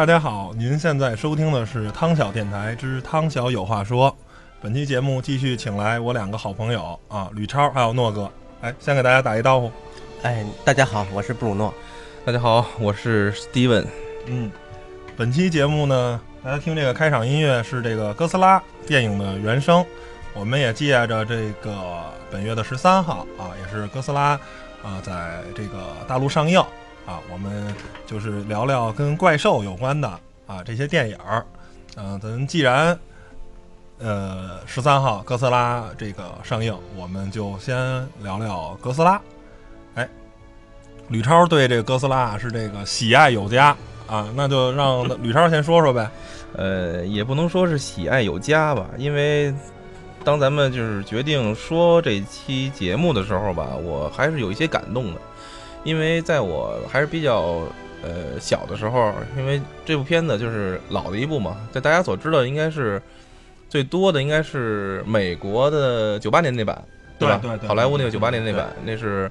[0.00, 4.16] 大家好，您现在收听的是汤小电台之汤小有话说。
[4.58, 8.32] 本期节目继续请来我两个好朋友啊，吕超还有诺哥。
[8.62, 9.70] 哎，先给大家打一招呼。
[10.22, 11.74] 哎，大家好，我是布鲁诺。
[12.24, 13.84] 大家好，我是 Steven。
[14.24, 14.50] 嗯，
[15.18, 19.84] 本期节目呢，大家听这个开场音乐是这个哥斯拉电影的原声。
[20.32, 21.78] 我们也借着这个
[22.30, 24.30] 本月的十三号啊，也是哥斯拉
[24.82, 25.78] 啊在这个
[26.08, 26.58] 大陆上映
[27.10, 27.74] 啊，我们
[28.06, 30.08] 就是聊聊跟怪兽有关的
[30.46, 31.44] 啊这些电影儿。
[31.96, 32.96] 嗯、咱既然
[33.98, 37.76] 呃十三号哥斯拉这个上映，我们就先
[38.22, 39.20] 聊聊哥斯拉。
[39.96, 40.08] 哎，
[41.08, 46.08] 吕超对这个哥斯拉是这个喜爱有加啊，那就让吕超先说说呗。
[46.54, 49.52] 呃，也不能说是喜爱有加吧，因为
[50.22, 55.20] 当咱们就是决定说这期节目的时候吧，我还是有一些感动的，
[55.84, 57.62] 因为在我还是比较
[58.02, 63.00] 呃小的时候，因为这部片子就是老的一部嘛，在大家所知道应该是
[63.68, 66.84] 最多的应该是美国的九八年那版，吧？
[67.18, 69.30] 对对对好莱坞那个对九八年那版，那是。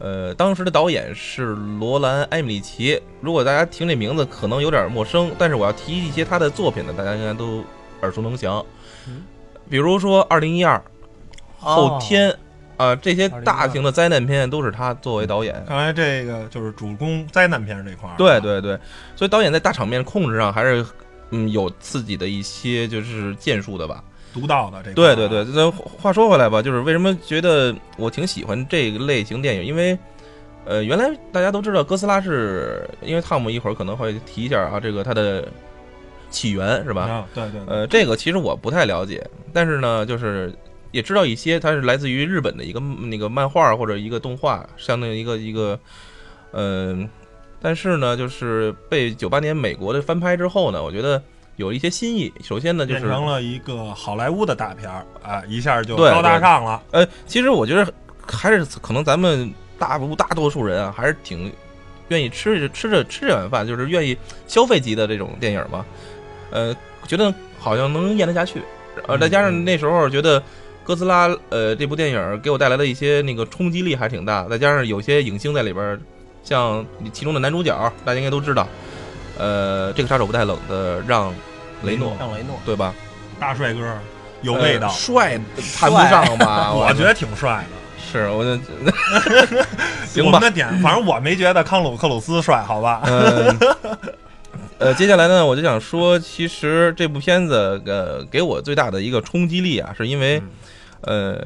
[0.00, 1.44] 呃，当时的导演是
[1.78, 3.00] 罗兰·埃米里奇。
[3.20, 7.64] 如果大家听这名字可能有点陌生，但是我要提一些他的作品呢，大家应该都
[8.02, 8.62] 耳熟能详。
[9.70, 10.76] 比如说《二零一二》
[11.64, 12.28] 《后天》
[12.76, 15.64] 啊、这些大型的灾难片都是他作为导演。
[15.66, 18.14] 看来这个就是主攻灾难片这块儿。
[18.16, 18.78] 对对对，
[19.14, 20.84] 所以导演在大场面控制上还是
[21.30, 24.02] 嗯有自己的一些就是建树的吧。
[24.32, 24.94] 独到的这个。
[24.94, 29.64] 对对对，那话说回来吧，就是为什么觉得我挺喜欢这个类型电影？
[29.64, 29.96] 因为，
[30.64, 35.46] 呃，原来大家都知道哥斯拉是因为汤姆一会儿可能会提一下啊，这个它的
[36.30, 37.02] 起源是吧？
[37.02, 40.52] 啊，对对对，呃，这个其实我不太了解，但是呢，就是
[40.94, 45.76] 也知道一些，它是来自于日本的一个那个漫画或者一个动画，相当于一个一个，
[46.52, 47.08] 嗯、
[47.60, 51.20] 但是呢，就是被九八年美国的翻拍之后呢，我觉得
[51.56, 52.32] 有一些新意。
[52.44, 56.80] 首先呢，就是变成了一个好莱坞的大片儿啊，一下就高大上了。
[56.92, 57.92] 呃，其实我觉得
[58.24, 61.52] 还是可能咱们大部大多数人啊，还是挺
[62.06, 64.16] 愿意吃着吃着吃这碗饭，就是愿意
[64.46, 65.84] 消费级的这种电影嘛。
[66.52, 66.72] 呃，
[67.08, 68.62] 觉得好像能咽得下去，
[69.08, 70.40] 呃，再加上那时候觉得
[70.84, 75.98] 哥斯拉呃这部电影给我带来的一些那个冲击力还挺大，再加上有些影星在里边，
[76.42, 77.74] 像其中的男主角
[78.04, 78.68] 大家应该都知道，
[79.38, 81.32] 呃，这个杀手不太冷的让
[81.82, 82.94] 雷诺，让雷诺，对吧？
[83.40, 83.80] 大帅哥
[84.42, 85.40] 有味道呃，帅
[85.78, 86.72] 谈不上吧？
[86.76, 87.76] 我觉得挺帅的。
[87.98, 88.56] 是，我就
[90.06, 90.40] 行吧我们。
[90.42, 93.00] 的点，反正我没觉得康鲁克鲁斯帅，好吧？
[93.06, 93.58] 嗯，
[94.78, 100.40] 呃，接下来呢，我就想说，其实这部片子，呃，给我最大的一个冲击力啊，是因为，
[101.06, 101.38] 呃，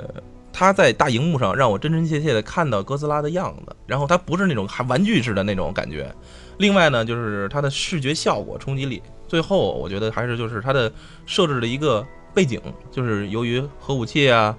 [0.53, 6.13] 他在大荧幕上让我真真切切的看到哥斯拉的样子，然后它不是那种还玩具似的那种感觉。
[6.59, 9.03] 另外呢，就是它的视觉效果冲击力。
[9.27, 10.91] 最后，我觉得还是就是它的
[11.27, 12.05] 设置的一个
[12.35, 12.61] 背景，
[12.91, 14.57] 就是由于核武器啊。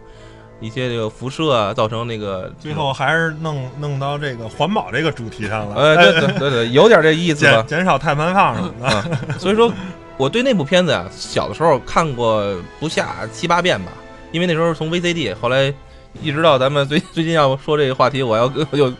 [0.61, 7.77] 一些这个辐射啊，造成那个最后还是弄弄到这个环保这个主题上了，呃，对对对对，有点这意思吧 减。
[7.77, 8.85] 减少碳排放什么的。
[8.85, 9.71] 啊，所以说，
[10.17, 12.43] 我对那部片子啊，小的时候看过
[12.77, 13.93] 不下七八遍吧，
[14.31, 15.73] 因为那时候从 VCD，后来
[16.21, 18.93] 一直到咱们最 最近要说这个话题，我要 又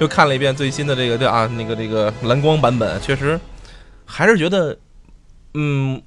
[0.00, 3.38] 又看了一遍最新的这个对啊，那个这个蓝光版本，确实
[4.04, 4.76] 还是觉得
[5.54, 6.00] 嗯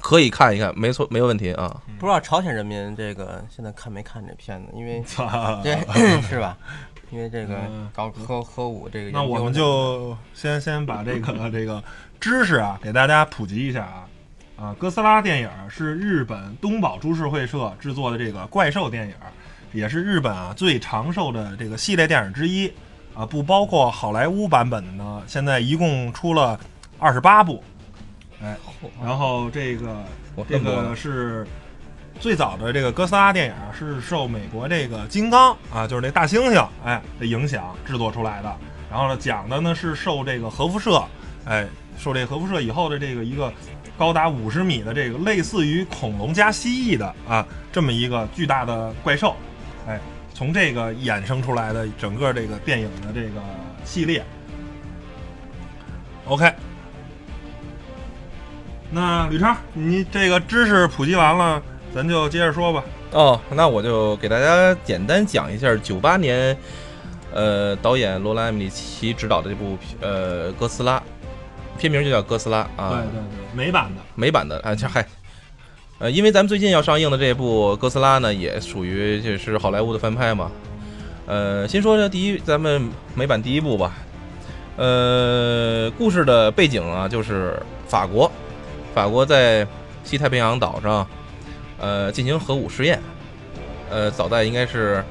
[0.00, 1.80] 可以看一看，没错，没有问题啊。
[1.98, 4.72] 不知道朝鲜人民这个现在看没看这片子？
[4.74, 5.02] 因为
[5.62, 5.76] 对
[6.22, 6.56] 是吧？
[7.10, 11.82] 因为这个嗯搞核核武这个那我们就先先把这个这个
[12.20, 14.06] 知识啊给大家普及一下啊
[14.60, 19.14] 啊，哥斯拉电影是日本东宝株式会社制作的这个怪兽电影，
[19.72, 22.70] 也是日本啊最长寿的这个系列电影之一
[23.14, 26.60] 啊，不包括好莱坞版本的呢，现在一共出了
[26.98, 27.64] 二十八部，
[28.42, 28.54] 哎，
[29.02, 30.04] 然后这个
[30.46, 31.46] 这个是
[32.18, 38.54] 最早的这个哥斯拉电影是受美国这个金刚啊，就是那大猩猩哎的影响制作出来的。
[38.90, 41.02] 然后呢，讲的呢是受这个核辐射，
[41.44, 41.66] 哎，
[41.98, 43.52] 受这核辐射以后的这个一个
[43.98, 49.34] 高达五十米的这个类似于恐龙加蜥蜴的啊这么一个巨大的怪兽，
[49.86, 49.98] 哎，
[50.32, 53.40] 从这个衍生出来的整个这个电影的这个
[53.84, 54.24] 系列。
[56.26, 56.52] OK，
[58.90, 61.60] 那吕超，你这个知识普及完了，
[61.94, 62.84] 咱就接着说吧。
[63.12, 66.56] 哦，那我就给大家简单讲一下九八年，
[67.32, 70.98] 呃，导演罗兰·艾米奇执导的这部呃《哥斯拉》，
[71.80, 74.02] 片名就叫《哥斯拉》啊，对对对，美版的。
[74.14, 75.06] 美版的啊，这嗨，
[75.98, 80.50] 呃，因为咱们最近要上映的这部《哥斯拉》呢，也属于就是好莱坞的翻拍嘛。
[81.26, 83.94] 呃，先说这第一，咱们美版第一部吧。
[84.76, 88.30] 呃，呃，故事的背景啊，就是法国，
[88.94, 89.66] 法国在
[90.04, 91.06] 西太平洋岛上，
[91.78, 93.00] 呃，进行核武试验。
[93.90, 95.02] 呃，早在应该是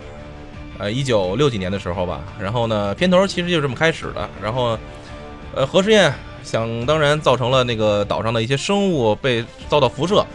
[0.78, 2.22] 呃一九六几年的时候吧。
[2.40, 4.30] 然后呢，片头其实就这么开始的。
[4.42, 4.78] 然后，
[5.56, 6.14] 呃，核试验
[6.50, 10.26] 想当然造成了那个岛上的一些生物被遭到辐射，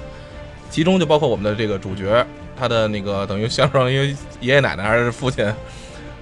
[0.70, 2.24] 其中就包括我们的这个主角，
[2.56, 5.44] 他的那个等于相当于爷爷奶奶还是父亲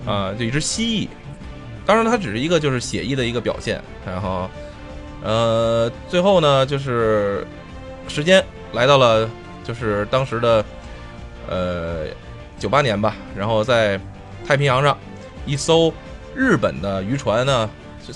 [0.06, 1.08] 啊，就一只蜥蜴。
[1.84, 3.82] 当然，它只是一个就是写意的一个表现。
[4.06, 4.48] 然后，
[5.22, 7.46] 呃，最后呢，就是
[8.08, 8.42] 时间
[8.72, 9.28] 来到了
[9.62, 10.64] 就是当时的
[11.50, 12.06] 呃
[12.58, 13.14] 九八年吧。
[13.36, 14.00] 然后在
[14.46, 14.96] 太平洋上，
[15.44, 15.92] 一艘
[16.34, 17.68] 日本的渔船呢，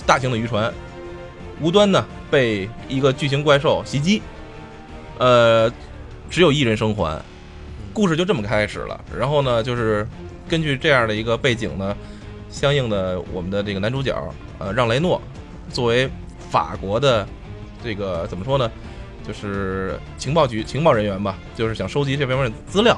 [0.07, 0.73] 大型的渔船，
[1.61, 4.21] 无端呢被一个巨型怪兽袭击，
[5.17, 5.71] 呃，
[6.29, 7.21] 只有一人生还。
[7.93, 8.99] 故事就这么开始了。
[9.17, 10.07] 然后呢，就是
[10.47, 11.95] 根据这样的一个背景呢。
[12.49, 14.15] 相应的，我们的这个男主角，
[14.57, 15.21] 呃，让雷诺，
[15.69, 16.09] 作为
[16.49, 17.27] 法国的
[17.83, 18.71] 这个怎么说呢，
[19.27, 22.97] 就是情报局情报人员吧，就是想收集这方面的资料，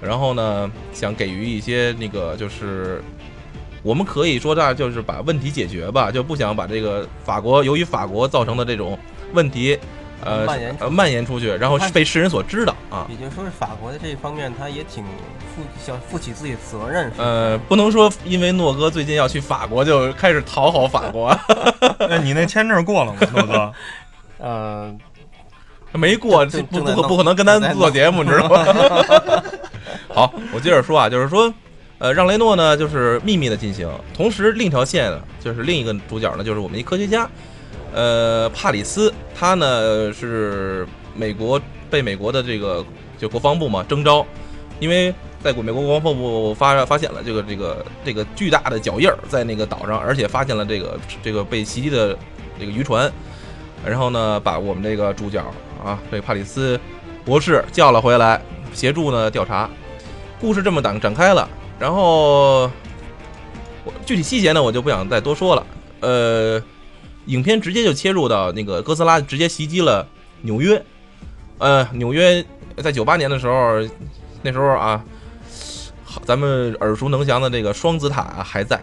[0.00, 3.02] 然后呢，想给予一些那个，就是
[3.82, 8.98] 我们可以说这就是把问题解决吧，就不想把这个法国由于法国造成的这种
[9.32, 9.78] 问题。
[10.22, 13.06] 呃，蔓延呃蔓延出去，然后被世人所知道啊。
[13.08, 17.10] 也就是说，是法国的这一方面，他也挺负想负起自己的责任。
[17.16, 21.34] 呃， 不能说因为诺哥最近要去法国就开始讨好法国。
[22.00, 23.72] 那你那签证过了吗， 诺哥？
[24.40, 24.94] 呃，
[25.92, 29.42] 没过，不不不可能跟咱做节目，你知道吗？
[30.12, 31.50] 好，我接着说啊，就是说，
[32.00, 37.28] 呃，让雷诺呢，就是秘密的进行，同时另一条线就是另一个主角呢，就是我们一科学家。
[37.92, 41.60] 呃，帕里斯他呢是美国
[41.90, 42.82] 被美国的这个
[43.18, 44.26] 就国防部嘛征召，
[44.78, 52.16] 因为在美国国防部发发现了这个这个这个巨大的脚印儿在那个岛上，而且发现了这个这个被袭击的
[52.58, 53.12] 这个渔船，
[53.84, 55.44] 然后呢把我们这个主角
[55.84, 56.80] 啊这帕里斯
[57.26, 58.40] 博士叫了回来，
[58.72, 59.68] 协助呢调查，
[60.40, 61.46] 故事这么展展开了，
[61.80, 62.70] 然后
[64.06, 65.66] 具体细节呢我就不想再多说了，
[66.00, 66.62] 呃。
[67.26, 70.04] 影片直接就切入到那个哥斯拉直接袭击了
[70.40, 70.82] 纽约，
[71.58, 72.44] 呃，纽约
[72.78, 73.78] 在九八年的时候，
[74.42, 75.04] 那时候啊，
[76.24, 78.82] 咱们耳熟能详的这个双子塔还在，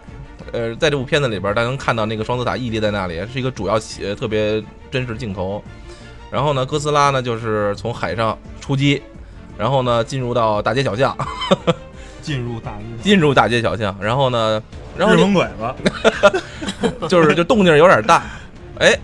[0.52, 5.62] 呃，在这部片子里边，大家能看到那个双子塔屹立在那里，是一个主要呃特别真实镜头。
[6.30, 9.02] 然后呢，哥斯拉呢就是从海上出击，
[9.58, 11.14] 然后呢进入到大街小巷，
[12.28, 14.62] 进入大进入大街小巷，然后呢。
[14.98, 18.24] 然后日本鬼子， 就是就动静有点大，
[18.80, 18.98] 哎，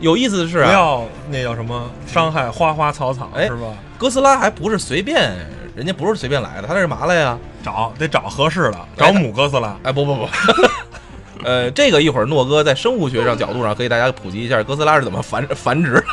[0.00, 3.68] 有意思的是啊，不要那叫什么伤害花花草草，是吧？
[3.96, 5.32] 哥斯拉还不是随便，
[5.76, 7.38] 人家不是随便来的，他这是嘛来呀？
[7.62, 9.76] 找得找合适的，找母哥斯拉。
[9.84, 10.28] 哎，不 不不，
[11.44, 16.04] 呃，这个一会儿诺哥在生物学上角度上可以大家普及一下哥斯拉是怎么繁繁殖。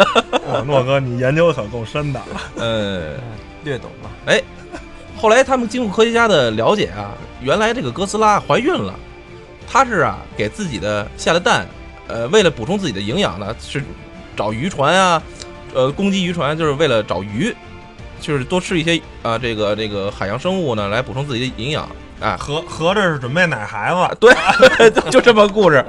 [0.68, 2.22] 诺哥，你研究可够深的。
[2.56, 3.16] 呃，
[3.64, 4.12] 略懂吧？
[4.28, 4.40] 哎，
[5.18, 8.94] 后来他们经过科学家的了解啊，原来这个哥斯拉怀孕了。
[9.70, 11.68] 他是啊，给自己的下的蛋，
[12.08, 13.84] 呃，为了补充自己的营养呢，是
[14.34, 15.22] 找渔船啊，
[15.74, 17.54] 呃，攻击渔船，就是为了找鱼，
[18.22, 21.86] 就是多吃一些啊，这个这个海洋生物呢，来补充自己的营养。
[22.22, 24.32] 哎，合合着是准备奶孩子，对，
[25.12, 25.86] 就这么故事。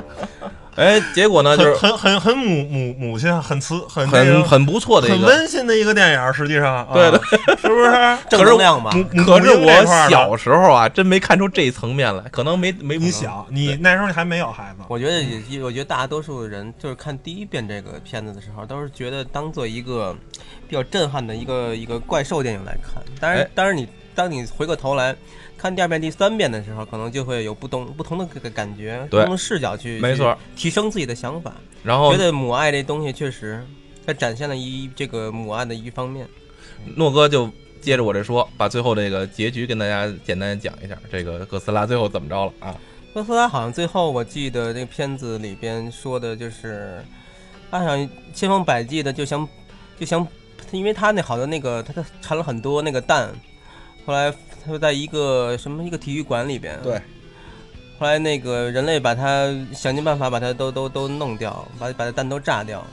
[0.78, 6.32] 哎，结果呢，就是很很很母母母亲，很慈，很很很不错的一个很温馨的一个电影。
[6.32, 7.20] 实际上，对的，
[7.60, 8.92] 是不是正能量嘛？
[9.26, 14.84] 可是我小时候啊，真没看出这层面来，可能没没你小，你那时候你还没有孩子。
[14.86, 20.14] 我觉得也，我觉得大多数人就是看第一遍这个片子的时候，都是觉得当做一个
[20.68, 23.02] 比较震撼的一个一个怪兽电影来看。
[23.18, 25.16] 当然，当然你当你回过头来。
[25.58, 31.52] 看第二遍、第三遍的时候，可能就会有不同不同的个感觉，不同的视角去，没错，提升自己的想法。
[31.82, 33.62] 然后觉得母爱这东西确实，
[34.06, 36.26] 它展现了一这个母爱的一方面。
[36.94, 37.50] 诺哥就
[37.80, 42.74] 接着我这说，把最后这个结局跟大家简单讲一下，这个哥斯拉最后怎么着了啊？
[43.12, 47.04] 哥斯拉好像最后我记得这个片子里边说的就是，
[47.70, 49.48] 他想千方百计的就想
[49.98, 50.24] 就想，
[50.70, 53.34] 因为他那好多那个他他产了很多那个蛋，
[54.08, 54.34] 后来。
[54.66, 57.00] 就在一个什么一个体育馆里边，对。
[57.98, 62.84] 后来那个人类把他想尽办法把他都都都弄掉，把把蛋都炸掉。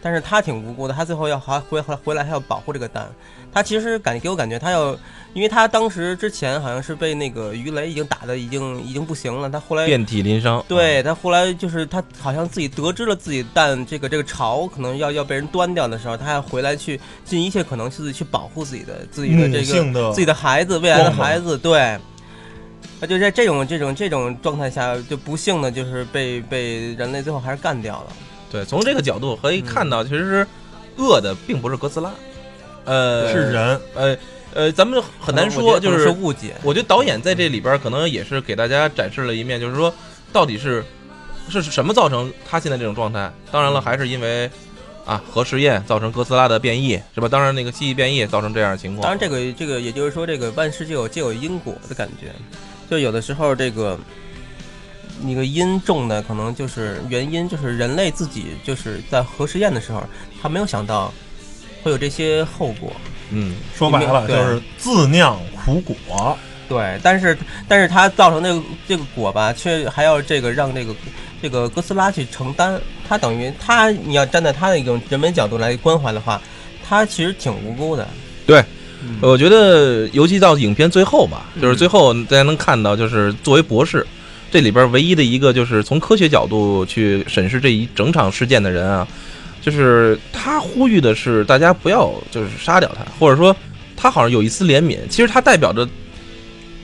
[0.00, 3.08] 但是他挺无辜的，他最后要还回回回来还要保护这个蛋。
[3.52, 4.94] 他其实感给我感觉他要，
[5.32, 10.62] 因为他当时之前好像是被那个鱼雷已经打的已经已经不行了，他后来遍体鳞伤。
[10.68, 21.56] 对他后来就是他好像自己得知了自己蛋这个这个巢可能要要被人端掉的时候，他要回来去尽一切可能自己去保护自己的自己的这个自己的孩子未来的孩子。
[21.56, 21.98] 对，
[23.00, 28.12] 他就在这种这种这种状态下，就不幸的就是被被人类最后还是干掉了。
[28.50, 30.46] 对，从这个角度可以看到，其实
[30.96, 32.10] 恶的并不是哥斯拉，
[32.84, 34.16] 呃，是人，呃
[34.54, 36.54] 呃，咱们很难说，就是是误解。
[36.62, 39.92] 我觉得导演在这里边可能也是给大家展示了一面，就是说
[40.32, 40.82] 到底是
[41.48, 43.30] 是什么造成他现在这种状态？
[43.50, 44.50] 当然了，还是因为
[45.04, 47.28] 啊核实验造成哥斯拉的变异，是吧？
[47.28, 49.02] 当然那个蜥蜴变异造成这样的情况。
[49.02, 52.32] 当然，这个这个也就是说，这个万事就有皆有因果的感觉，
[52.90, 53.98] 就有的时候这个
[55.22, 60.02] 那个因重的可能就是原因，就是人类自己就是在核实验的时候，
[60.40, 61.12] 他没有想到
[61.82, 62.92] 会有这些后果。
[63.30, 66.36] 嗯，说白了就是自酿苦果。
[66.68, 67.36] 对，但是
[67.68, 70.94] 但是它造成这个这个果吧，却还要这个让这个
[71.40, 72.80] 这个哥斯拉去承担。
[73.08, 76.42] 他等于他，你要站在他的一种人文角度来关怀的话，
[76.84, 78.08] 他其实挺无辜的。
[78.44, 78.64] 对，
[79.00, 84.04] 嗯我觉得尤其到影片最后吧，就是最后大家能看到，就是作为博士，
[84.50, 89.06] 这里边唯一的一个就是从科学角度去审视这一整场事件的人啊，
[89.60, 93.54] 就是他呼吁的是大家不要就是杀掉他，或者说
[93.96, 95.86] 他好像有一丝怜悯，其实他代表着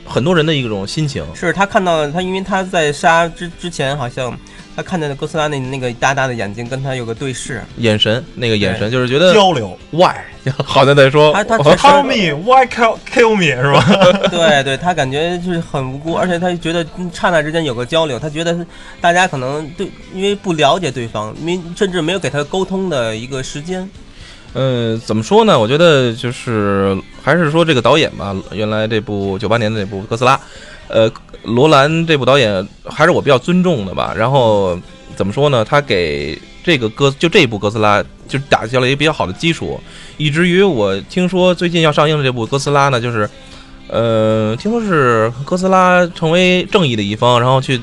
[0.05, 1.25] 很多人的一种心情。
[1.35, 4.37] 是他看到他，因为他在杀之之前，好像
[4.75, 10.15] 他看见哥斯拉那那个大大的眼睛跟他有个对视，眼神，那个眼神就是觉得交流 why，
[10.65, 13.85] 好像在说他他，Tell me why kill kill me 是吧？
[14.31, 18.65] 对对，他感觉就是很无辜，而且他觉得嗯刹那之间有个交流，他觉得
[19.01, 23.89] 大家可能对，因为不了解对方，没甚至没有给他沟通的一个时间。
[24.55, 25.59] 呃，怎么说呢？
[25.59, 30.37] 我觉得就是还是说这个导演吧，原来这部九八年的这部《哥斯拉》，
[30.93, 31.11] 呃，
[31.43, 34.15] 罗兰这部导演还是我比较尊重的吧。
[34.17, 34.79] 然后
[35.17, 35.65] 怎么说呢？
[35.65, 39.81] 他给这个哥就这部哥斯拉就打下了一个比较好的基础，
[40.17, 43.29] 以至于我听说最近要上映的这部哥斯拉呢，就是
[43.89, 47.81] 呃，听说是哥斯拉成为正义的一方，然后去。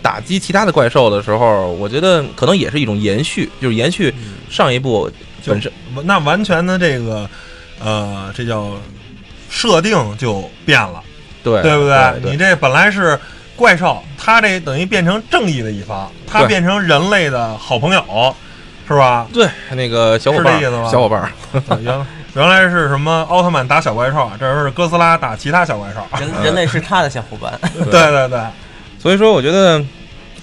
[0.00, 4.14] 打击其他的怪兽的时候，我觉得可能也是一种延续，就是延续
[4.48, 5.10] 上一部
[5.44, 5.70] 本身
[6.04, 7.28] 那完全的这个，
[7.82, 8.70] 呃，这叫
[9.50, 11.02] 设定就变了，
[11.48, 12.30] 对对不对？
[12.30, 13.18] 你这本来是
[13.56, 18.34] 怪兽，他这等于变成正义的一方，他变成人类的好朋友，
[18.86, 19.26] 是吧？
[19.32, 21.32] 对那个小伙伴儿，是这意思吗小伙伴
[21.82, 26.06] 原原来是什么奥特曼打小怪兽，这是哥斯拉打其他小怪兽。
[26.20, 27.58] 人人类是他的小伙伴，
[27.90, 28.40] 对对对，
[28.98, 29.82] 所以说我觉得，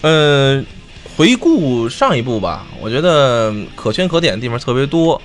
[0.01, 0.61] 呃，
[1.15, 5.21] 回顾上一部吧，我觉得可圈可点的地方特别多。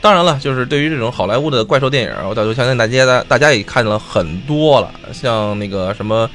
[0.00, 6.30] 当然了，就是对于这种好莱坞的怪兽电影，我早就相信大家大大家也看了很多了，像那个什么，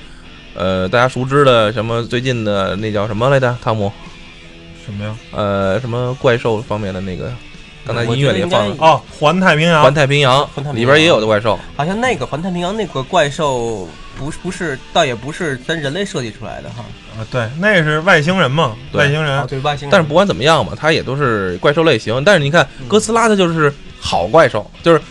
[0.53, 3.58] 呃，大家熟知的什么最近的那叫什么来着？
[3.63, 3.91] 汤姆，
[4.86, 5.15] 什么呀？
[5.32, 7.32] 呃，什么怪兽方面的那个，
[7.88, 9.93] 刚才音乐里放了哦，环太平《洋环。
[9.93, 16.86] 太平洋环太》平洋里边也有的怪兽，好像那个环太平洋那个怪兽不是不是，倒也不是咱人类设计出来的哈。
[17.17, 19.46] 啊，对，那是外星人嘛，外星人。
[19.48, 22.24] 对外星人，但是不管怎么样嘛，它也都是怪兽类型。
[22.24, 25.01] 但是你看嗯哥斯拉，它就是好怪兽，就是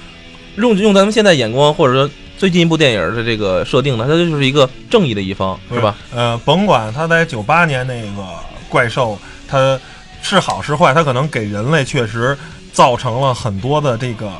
[0.56, 5.96] 用用咱们现在眼光，或者说最近一部电影的这个设定呢，它就是一个正义的一方，是吧？？
[6.14, 8.24] 呃，甭管它在九八年那个
[8.68, 9.18] 怪兽，
[9.48, 9.78] 它
[10.22, 12.36] 是好是坏，它可能给人类确实
[12.72, 14.30] 造成了很多的这个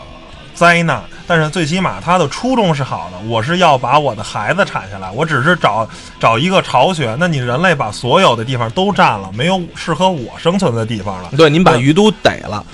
[0.54, 3.18] 灾难，但是最起码他的初衷是好的。
[3.28, 5.88] 我是要把我的孩子产下来，我只是找
[6.21, 7.16] 找一个巢穴。
[7.18, 11.30] 那你人类把所有的地方都占了，没有适合我生存的地方了。
[11.37, 12.64] 对，您把鱼都逮了，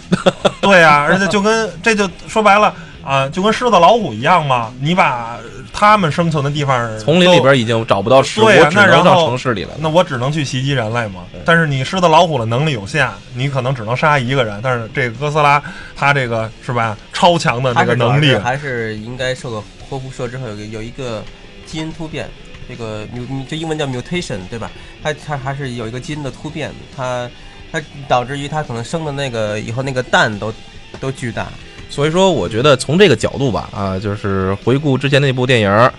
[0.61, 4.73] 对呀、而且就跟这就说白了啊，就跟狮子老虎一样嘛。
[4.81, 5.37] 你把
[5.79, 9.75] 他们生存的地方丛林里都边已经找不到食物，对呀我只能上那然后城市里了。
[9.79, 11.25] 那我只能去袭击人类嘛。
[11.45, 14.61] 但是你狮子老虎的能力有限，你可能只能杀一个人。
[14.61, 15.63] 但是这个哥斯拉，
[15.95, 21.23] 他这个是吧，超强的这个能力是，还是应该受个核辐射之后有个有一个
[21.65, 22.29] 基因突变，
[22.69, 24.69] 这个 mu 这英文叫 mutation 对吧？
[25.01, 27.31] 它它还是有一个基因的突变，它
[27.71, 30.53] 它导致于它可能生的那个以后那个蛋都
[30.99, 31.47] 都巨大。
[31.91, 35.91] 所以说，我觉得从这个角度吧，啊，就是回顾之前那部电影，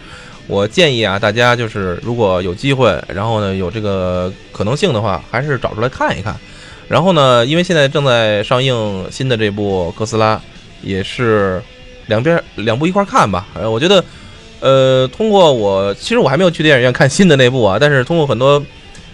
[0.47, 6.35] 我建议啊，大家就是如果有机会，然后呢有这个可能性的话，还是找出来看一看。
[6.87, 10.35] 然后呢，因为现在正在上映新的这部《哥斯拉》，
[10.81, 11.61] 也是
[12.07, 13.47] 两边两部一块看吧。
[13.53, 14.03] 呃，我觉得，
[14.59, 18.59] 呃，通过我其实我还没有去电影院看新的那部啊，但是通过很多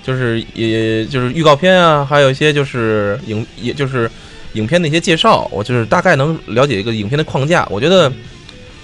[0.03, 4.10] 就是也就是预告片啊，还有一些就是影也就是
[4.55, 7.67] 影片的一些介绍，我就是大概能了解一个影片的框架。
[7.69, 8.12] 我觉得，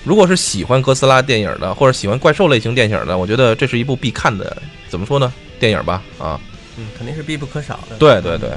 [0.04, 5.34] 如果是喜欢哥斯拉电影的，或者喜欢怪兽类型电影的，我觉得这是一部必看的，怎么说呢？
[5.60, 6.40] 电影吧，啊，
[6.78, 7.96] 嗯，肯定是必不可少的。
[7.98, 8.50] 对对对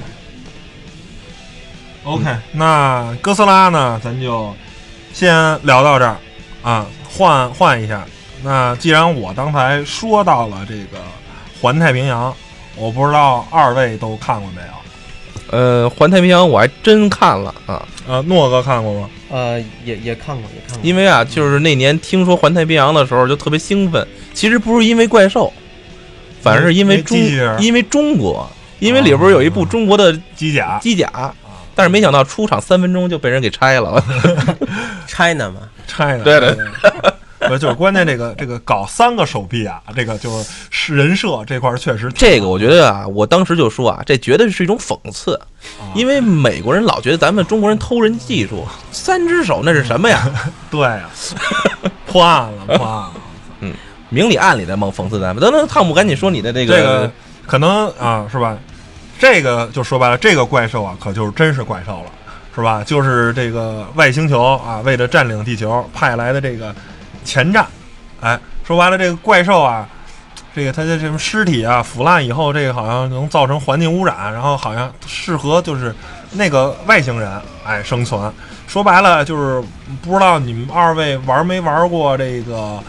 [2.05, 4.55] ，OK，那哥斯拉呢，咱就
[5.13, 6.17] 先聊到这儿
[6.63, 8.05] 啊，换换一下。
[8.43, 10.99] 那既然我刚才说到了这个
[11.61, 12.31] 《环太平洋》，
[12.77, 14.84] 我不知道二位都看过没有？
[15.51, 19.09] 呃，环太平洋我还真看了啊，呃，诺哥看过吗？
[19.31, 20.81] 呃，也也看过，也看过。
[20.83, 25.53] 因为啊，就是那年听说环太平洋的时候就特别兴奋，其实不是因为怪兽，
[26.41, 27.19] 反而是因为中
[27.61, 28.49] 因为中国，
[28.79, 30.79] 因为里边有一部中国的机甲。
[30.81, 31.33] 机甲，
[31.75, 34.03] 但是没想到出场三分钟就被人给拆了。
[35.07, 36.57] China 嘛，拆的，对对
[37.49, 37.49] 对。
[37.51, 45.35] 不就是关键这个这个搞三个手臂啊，这个就是是人设这块儿确实这个我觉得啊，我当时就说啊，这绝对是一种讽刺，
[45.81, 50.29] 啊因为美国人老觉得咱们中国人偷人技术，三只手那是什么呀？
[50.71, 51.09] 对呀、
[52.07, 53.13] 破案了，破案了。
[53.61, 53.73] 嗯
[54.11, 55.43] 明里暗里的猛讽刺咱们。
[55.43, 57.11] 等等，汤姆，赶紧说你的这个这个
[57.47, 58.57] 可能啊，是吧？
[59.19, 62.11] 这个就说白了，这个怪兽啊，可就是真是怪兽了，
[62.55, 62.85] 是吧？
[62.85, 66.73] 就是这个外星球啊，为了占领地球派来的这个
[67.25, 67.67] 前站。
[68.21, 69.89] 哎，说白了，这个怪兽啊，
[70.55, 75.95] 这个它的什么尸体啊腐烂以后，这个好像能造成环境污染，然后好像适合就是
[76.33, 77.31] 那个外星人
[77.67, 78.33] 哎生存。
[78.67, 79.63] 说白了就是
[80.03, 82.83] 不知道你们二位玩没玩过这个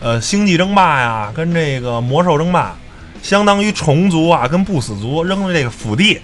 [0.00, 2.74] 呃星际争霸呀，跟这个魔兽争霸。
[3.22, 6.20] 相当于虫族啊跟不死族扔的这个腹地，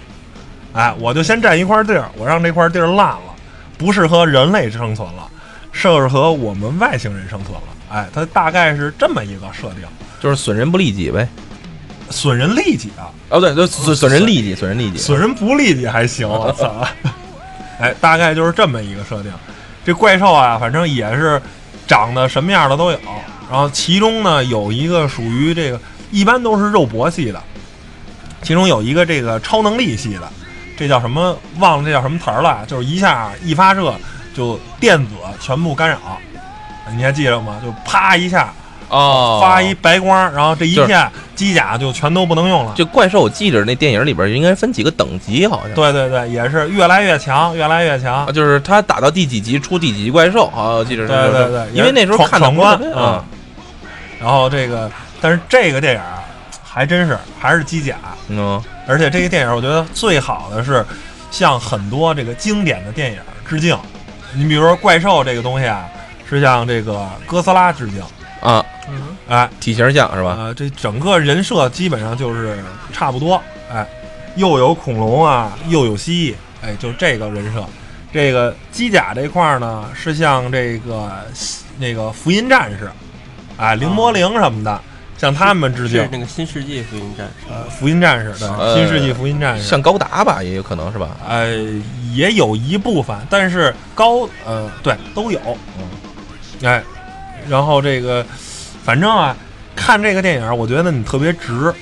[0.73, 3.21] 哎，我就先占一块地儿，我让这块地儿烂了，
[3.77, 5.25] 不适合人类生存了，
[5.71, 7.61] 适合我们外星人生存了。
[7.89, 9.83] 哎，它大概是这么一个设定，
[10.19, 11.27] 就是损人不利己呗。
[12.09, 14.97] 损人利己啊，哦，对，对，损损人利己，损人利己。
[14.97, 16.87] 损人不利己还行，我操！
[17.79, 19.31] 哎，大概就是这么一个设定。
[19.85, 21.41] 这怪兽啊，反正也是
[21.87, 22.99] 长得什么样的都有，
[23.49, 25.79] 然后其中呢有一个属于这个。
[26.11, 27.39] 一般都是肉搏系的，
[28.41, 30.27] 其中有一个这个超能力系的，
[30.75, 31.37] 这叫什么？
[31.59, 32.65] 忘了这叫什么词儿了？
[32.65, 33.93] 就是一下一发射
[34.39, 35.97] 就电子全部干扰，
[36.95, 37.59] 你还记得吗？
[37.61, 38.53] 就啪一下
[38.87, 42.71] 哦，发一白光，然后这一片机甲就全都不能用了。
[42.73, 45.73] 就怪兽，我记着那电影里边应该分几个等级，好像。
[45.73, 48.25] 对对对，也是越来越强，越来越强。
[48.25, 51.09] 啊，就是他打到第几集出第几集怪兽，好像我记着是。
[51.09, 53.23] 对对对，因为那时候看闯关啊、嗯。
[54.21, 56.15] 然后这个，但是这个电影啊。
[56.71, 57.95] 还真是还是机甲，
[58.27, 60.85] 嗯，而且这个电影我觉得最好的是
[61.31, 63.75] 向很多这个经典的电影致敬。
[64.33, 65.85] 你比如说怪兽这个东西啊，
[66.27, 68.01] 是向这个哥斯拉致敬
[68.41, 70.31] 啊，嗯，哎，体型像是吧？
[70.31, 72.57] 啊，这整个人设基本上就是
[72.93, 73.85] 差不多，哎，
[74.35, 77.65] 又有恐龙啊，又有蜥蜴，哎，就这个人设。
[78.11, 81.11] 这个机甲这块呢，是像这个
[81.77, 82.89] 那个福音战士，
[83.57, 84.81] 哎，凌波灵什么的。
[85.19, 91.17] 啊向他们致敬，是那个新世纪福音战士，呃，福音战士对，呃、新世纪福音战士，像高达吧，也有可能是吧？
[91.27, 91.49] 呃，
[92.13, 95.39] 也有一部分，但是高，呃，对，都有，
[95.77, 96.81] 嗯，哎，
[97.49, 98.25] 然后这个，
[98.83, 99.35] 反正啊，
[99.75, 101.73] 看这个电影，我觉得你特别值，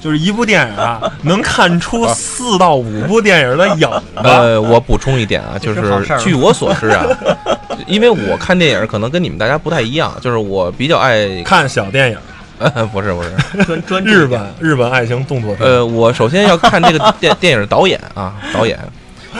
[0.00, 4.02] 就是一部电影啊， 能看出四到五部电影的影子。
[4.16, 5.80] 呃，我补充一点啊，就是
[6.18, 7.06] 据我所知啊。
[7.86, 12.18] 因为我看电影可能跟你们大家不太一样，就是我比较爱看小电影。
[12.60, 15.66] 呃， 不是不是，专专日本日本爱情动作片。
[15.66, 18.78] 呃，我首先要看这个电电影导演啊， 导演，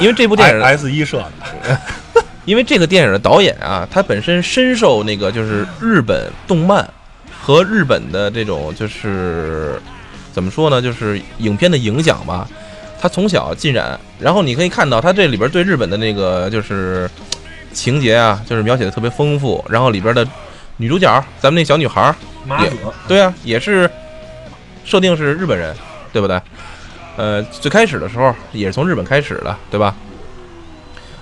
[0.00, 1.78] 因为这部电影 S 一社的，
[2.46, 6.88] 因为这个电影的导演啊，他本身深受那个就是日本动漫
[7.38, 9.78] 和日本的这种就是
[10.33, 12.48] 怎么说呢，就是影片的影响吧。
[13.02, 17.09] 他从小浸染，然后你可以看到他这里边对日本的那个就是
[17.72, 20.26] 情节啊，就是描写的特别丰富，然后里边的
[20.76, 22.14] 女主角，咱们那小女孩。
[22.50, 23.88] 麻子，对啊，也是
[24.84, 25.72] 设定是日本人，
[26.12, 26.40] 对不对？
[27.16, 29.94] 呃，最开始的时候也是从日本开始的，对吧？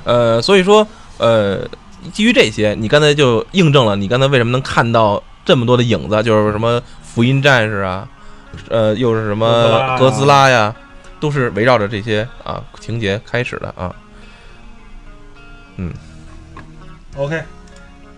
[0.05, 0.87] 呃，所以说，
[1.19, 1.69] 呃，
[2.14, 8.09] 基于这些，你刚才就印证了你刚才为什么能看到这么多的影子，就是什么福音战士啊，
[8.71, 10.75] 呃，又是什么哥斯拉呀，
[11.21, 13.95] 都是围绕着这些啊情节开始的啊。
[15.77, 15.93] 嗯
[17.17, 17.43] ，OK，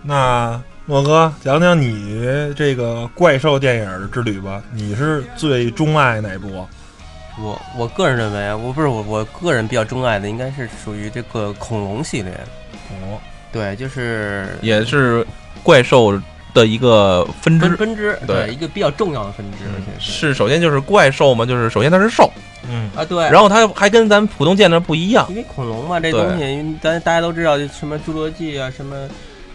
[0.04, 0.62] 那。
[0.90, 4.60] 莫哥，讲讲你这个怪兽电影之旅吧。
[4.72, 6.66] 你是最钟爱哪部？
[7.40, 12.32] 我我个人认为啊，我不是我我个人比较钟爱的，应该是属于这个恐龙系列。
[12.88, 13.20] 恐龙，
[13.52, 15.24] 对，就是也是
[15.62, 16.20] 怪兽
[16.52, 19.58] 的一个分支，分支对一个比较重要的分支。
[19.68, 22.28] 嗯、是首先就是怪兽嘛，就是首先它是兽，
[22.68, 29.08] 嗯啊对，然后它还跟咱们普通见的不一样，因为恐龙嘛，这东西咱大家都知道，什么侏罗纪啊，什么。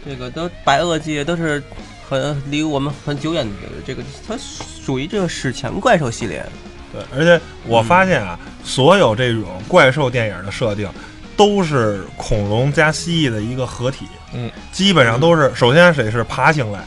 [0.05, 1.61] 这个都白垩纪都是
[2.07, 3.53] 很离我们很久远的
[3.85, 6.45] 这个，它属于这个史前怪兽系列。
[6.93, 10.87] 对，而且我发现啊，嗯、所有这种怪兽电影的设定
[11.35, 14.05] 都是恐龙加蜥蜴的一个合体。
[14.33, 16.77] 嗯，基本上都是首先得是爬行类，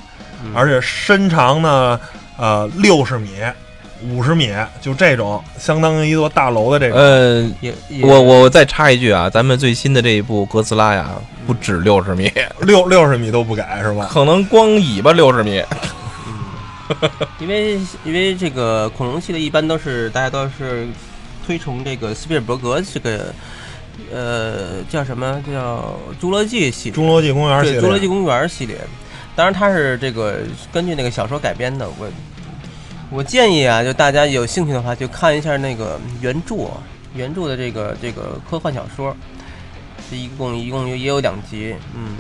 [0.44, 2.00] 嗯而且身长呢，
[2.38, 3.30] 呃，六十米、
[4.02, 6.98] 五十米，就这种相当于一座大楼的这种。
[6.98, 11.10] 呃，也也我我再插一句啊，咱们最新的这一部哥斯拉呀，
[11.46, 12.30] 不止六十米，
[12.62, 14.08] 六六十米都不改是吧？
[14.10, 15.60] 可能光尾巴六十米。
[15.60, 15.74] 嗯
[17.38, 20.88] 因为因为这个恐龙系列一般都是大家都是
[21.46, 23.34] 推崇这个斯皮尔伯格这个
[24.10, 28.78] 呃叫什么叫侏罗纪系列，侏罗纪公园系列，侏罗纪公园系列，
[29.36, 30.38] 当然它是这个
[30.72, 31.86] 根据那个小说改编的。
[31.98, 32.08] 我
[33.10, 36.68] 我建议啊，就大家有兴趣的话，就看一下那个原著，
[37.14, 39.16] 原著的这个这个科幻小说，
[40.10, 42.16] 这一共一共也有两集，嗯。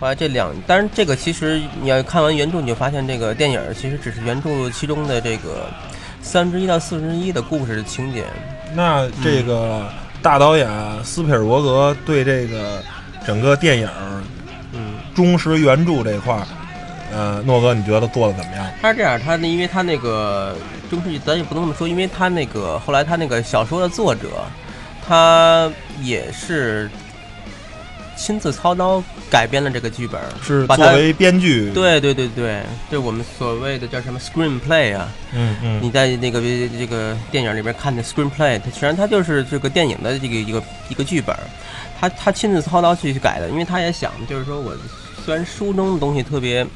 [0.00, 5.68] 后来这两，当然这个其实你要看完原著，你就发现这个电影其实只是原著其中的这个
[6.20, 8.24] 三分之一到四分之一的故事的情节。
[8.74, 9.86] 那这个
[10.20, 10.68] 大导演
[11.04, 12.82] 斯皮尔伯格对这个
[13.24, 13.88] 整个电影
[14.72, 16.44] 嗯，忠实原著这块儿，
[17.12, 18.66] 呃，诺哥你觉得做的怎么样？
[18.80, 20.56] 他是这样，他那因为他那个
[20.90, 24.28] 中世纪，咱也不能这么说，因为他那个后来他那个小说的作者，
[25.06, 25.70] 他
[26.02, 26.88] 也是
[28.16, 41.36] 亲自操刀改编了这个剧本，是作为编剧，，对对对对，就我们所谓的叫什么 screenplay 啊，嗯嗯，你在那个这个电影里边看的 screenplay，它实际上它就是这个电影的这个一个一个剧本，
[41.98, 44.72] 他他亲自操刀去改的，因为他也想就是说我
[45.24, 46.66] 虽然书中的东西特别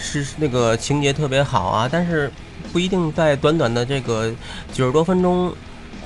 [0.00, 2.30] 是那个情节特别好啊，但是
[2.72, 4.32] 不一定在短短的这个
[4.72, 5.54] 九十多分钟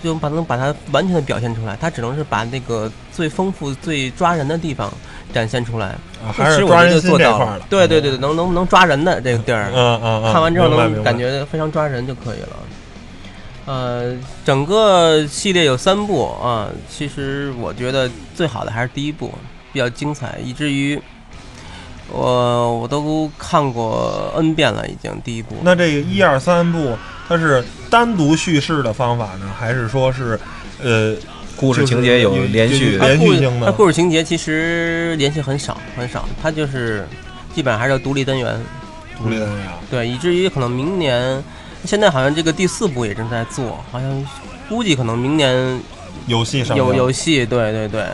[0.02, 4.92] 就把能把它完全的表现出来，它只能是把那个最丰富、最抓人的地方
[5.32, 5.86] 展现出来，
[6.22, 7.60] 啊还是抓人做到了。。
[7.70, 12.56] 对对对对，能能能抓人的这个地儿，嗯嗯嗯，看完之后能感觉非常抓人就可以了。
[13.66, 19.32] 呃，整个系列有三部啊，其实我觉得最好的还是第一部，
[19.72, 21.00] 比较精彩，以至于
[22.16, 25.56] 我我都看过 N 遍了，已经第一部。
[25.62, 26.96] 那这个一二三部，
[27.28, 30.38] 它是单独叙事的方法呢，还是说是
[30.82, 31.16] 呃
[31.56, 37.06] 故事情节有连续连续性的它故事情节其实联系很少很少，它就是
[37.54, 38.58] 基本上还是独立单元。
[39.18, 39.72] 独立的那样？
[39.90, 41.42] 对，以至于可能明年，
[41.84, 44.26] 现在好像这个第四部也正在做，好像
[44.68, 45.80] 估计可能明年
[46.26, 48.04] 游戏上有映游戏，对对对。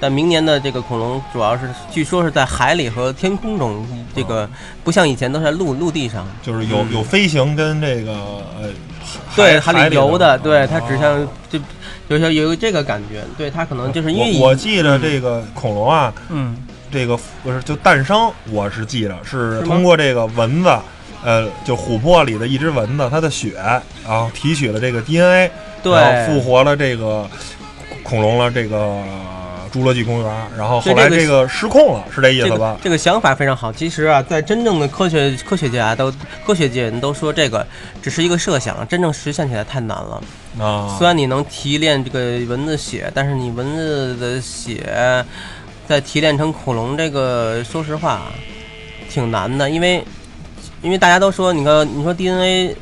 [0.00, 4.48] 但明年的这个恐龙主要是，据说是在海里和天空中，这个
[4.82, 8.70] 不像以前都是在陆陆地上，就是有有飞行跟这个呃
[9.34, 11.58] 对海海里游的，对它哦指向就
[12.08, 16.56] 就像有这个感觉，对它可能就是因为我我记得这个恐龙啊，嗯。
[16.92, 20.78] 这个不是就诞生，我是记得是通过这个蚊子，
[21.24, 23.54] 呃，就琥珀里的一只蚊子，它的血，
[24.06, 25.50] 然后提取了这个 DNA，
[25.82, 25.92] 对。
[25.92, 27.28] 然后复活了这个
[28.04, 29.02] 恐龙了这个
[29.74, 32.78] 侏罗纪公园，然后后来这个失控了，是这意思吧？
[32.80, 33.72] 这个想法非常好。
[33.72, 36.12] 其实啊，在真正的科学科学家都
[36.46, 37.66] 科学界人都说这个
[38.00, 40.22] 只是一个设想，真正实现起来太难了。
[40.60, 45.24] 啊，虽然你能提炼这个蚊子血，但是你蚊子的血
[45.88, 48.22] 再提炼成恐龙，这个说实话
[49.10, 50.04] 挺难的，因为
[50.82, 52.76] 因为大家都说，你看你说 DNA，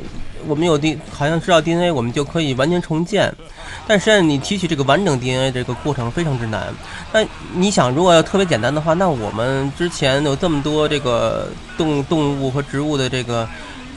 [0.47, 3.33] 我们有 D，好像知道 DNA，我们就可以完全重建，
[3.87, 6.73] 但实际上你提取这个完整 DNA 这个过程非常之难。
[7.13, 7.25] 那
[7.55, 13.49] 你想，如果要特别简单的话，那我们之前有这么多这个动动物和植物的这个。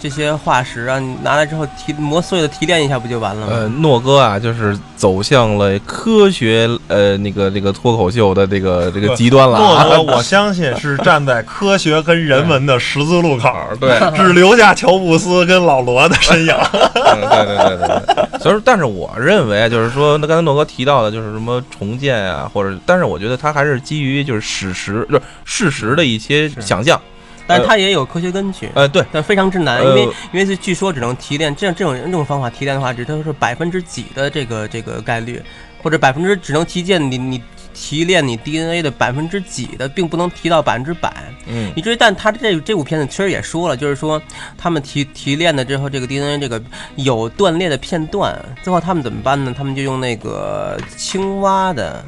[0.07, 3.53] 这些化石啊，你拿来之后提磨碎了提炼一下不就完了吗？
[3.55, 9.85] 呃，诺哥啊，就是走向了科学呃那个那个脱口秀的这个这个极端了诺啊。
[9.85, 16.53] 哥，我相信是站在科学跟人文的十字路口， 对，只留下乔布斯跟老罗的身影。
[16.93, 18.39] 嗯，对对对对对。
[18.39, 27.01] 所以说，但是我认为，就是说，那刚才诺哥提到的，就是什么重建啊，或者，但是我觉得他还是基于就是史实，就是事实的一些想象。
[27.47, 30.01] 但是它也有科学根据，呃，对，但非常之难，呃因为
[30.33, 35.41] 因为是据说只能提炼这样这种这种方法提炼的话，只都是百分之几的这个这个概率，
[35.81, 37.41] 或者百分之只能提炼你你
[37.73, 41.13] 提炼你 DNA 的百分之几的，并不能提到百分之百。
[41.47, 44.19] 嗯以至于，但他这这部片子其实也说了，就是说
[44.57, 46.59] 他们提提炼的之后，这个 DNA 这个
[46.95, 49.53] 有断裂的片段，最后他们怎么办呢？
[49.55, 52.03] 他们就用那个青蛙的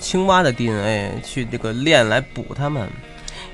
[0.00, 2.88] 青蛙的 DNA 去这个链来补它们。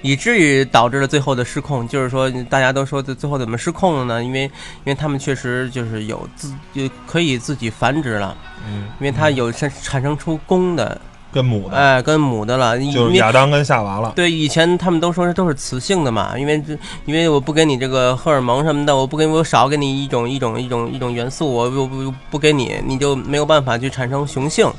[0.02, 4.22] 以至于导致了最后的失控，就是说大家都说最最后怎么失控了呢？
[4.22, 4.50] 因为因
[4.84, 11.00] 为他们确实就是有自就可以自己繁殖了，嗯，因为它有产产生出公的，
[11.32, 14.12] 跟母的，哎，跟母的了，因就是为亚当跟夏娃了。
[14.14, 24.70] 对，以前他们都说是都是雌性的嘛，因为这因为我不给你这个荷尔蒙什么的，我不给我少给你一种一种一种一种元素，我不不不给你，你就没有办法去产生雄性，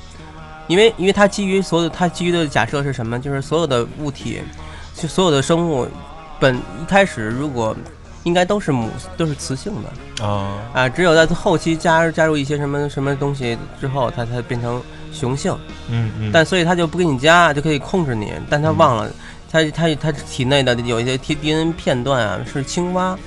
[0.67, 3.19] 因为因为它基于所有它基于的假设是什么？
[3.19, 4.39] 就是所有的物体，
[5.01, 5.87] 就所有的生物
[6.39, 7.75] 本一开始如果
[8.23, 14.81] 应该都是母都是雌性的啊，啊，只有在后期加入加入一些什么什么东西之后，它才变成
[15.13, 15.55] 雄性。
[15.89, 19.09] 嗯嗯，但所以它就不给你加，就可以控制你，但它忘了，
[19.49, 23.17] 它它它体内的有一些 T D N 片段啊是青蛙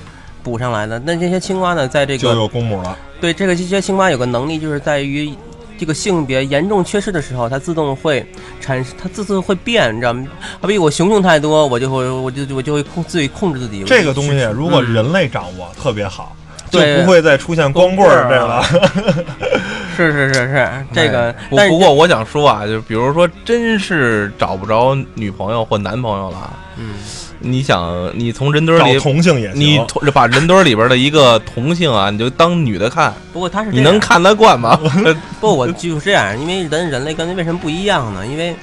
[0.43, 0.99] 补上来的。
[0.99, 2.97] 那这些青蛙呢，在这就个有公母了。
[3.19, 5.35] 对这个这些青蛙有个能力，就是在于
[5.79, 8.25] 这个性别严重缺失的时候，它自动会
[8.61, 10.27] 产生，它自动会变，你知道吗？
[10.61, 13.83] 好比我雄性太多，我就会我就我就会控自己控制自己。
[13.85, 16.37] 这个东西如果嗯人类掌握特别好，
[16.71, 19.25] 就不会再出现光棍儿这个了。
[19.95, 26.95] 是是是是这个但不过我想说啊，就比如说真是找不着女朋友或男朋友了，嗯，
[27.43, 28.99] 你想你从人堆找里。
[28.99, 29.61] 同性也行。
[29.61, 34.79] 你同把人堆里边的一个同性啊，你就当女的看，不过他是你能看得惯吗？
[35.41, 38.27] 不，我就是这样，因为咱人类跟为什么不一样呢？
[38.27, 38.55] 因为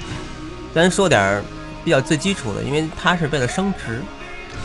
[0.74, 1.42] 咱说点
[1.84, 4.02] 比较最基础的，因为他是为了生殖，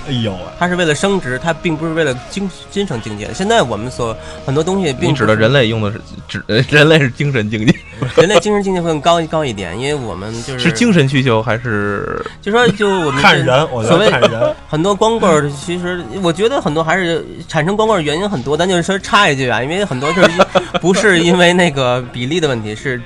[0.07, 3.27] 哎呦喂，它是为了升值，它并不是为了精精神境界。
[3.33, 4.15] 现在我们所
[4.45, 7.75] 很多东西并指的人类用的是指呃 人类是精神境界，
[8.15, 14.55] 人类精神境界会更高高一点，因为我们就是是精神需求还是就说就我们这看人，我所谓看人。
[14.69, 20.37] 很多光棍儿，其实我觉得很多还是产生光棍儿原因很多，咱就是说插一句啊，因为很多就是因
[20.81, 23.01] 不是因为那个比例的问题，是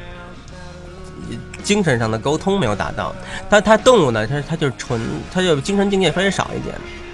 [1.69, 3.13] 精神上的沟通没有达到。
[3.47, 4.99] 它它动物呢，它它就是纯，
[5.31, 6.73] 它就精神境界稍微少一点，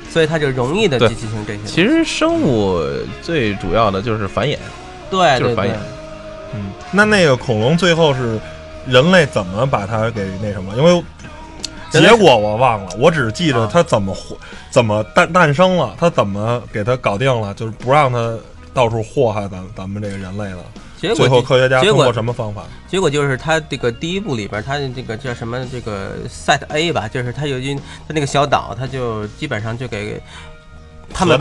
[0.09, 1.59] 所以它就容易的去进行这些。
[1.65, 2.81] 其实生物
[3.21, 4.57] 最主要的就是繁衍，
[5.11, 5.73] 对就是繁衍，
[6.53, 8.39] 嗯，那那个恐龙最后是
[8.87, 10.73] 人类怎么把它给那什么？
[10.77, 11.03] 因为
[11.91, 14.37] 结果我忘了，我只记着啊它怎么活
[14.71, 18.37] 怎么诞诞生了，它怎么给它搞定了，就是不让它
[18.73, 20.63] 到处祸害咱咱们这个人类了。
[21.13, 22.63] 结果最后科学家结果通过什么方法？
[22.87, 30.21] 结果就是他这个第一部里边，他的这个叫什么这个 Set A 吧，就是他有一他那个小岛，他就基本上就给
[31.13, 31.37] 他们